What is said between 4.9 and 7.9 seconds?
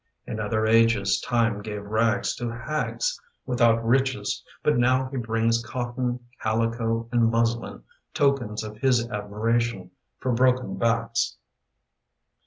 he brings Cotton, calico, and muslin—